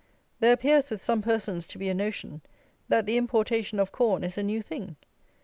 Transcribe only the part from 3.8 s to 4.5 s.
corn is a